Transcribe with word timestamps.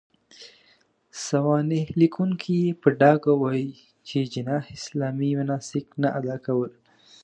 سوانح 1.27 1.85
ليکونکي 1.99 2.53
يې 2.63 2.71
په 2.81 2.89
ډاګه 2.99 3.33
وايي، 3.41 3.71
چې 4.07 4.17
جناح 4.33 4.63
اسلامي 4.77 5.29
مناسک 5.39 5.85
نه 6.01 6.09
اداء 6.19 6.39
کول. 6.45 6.71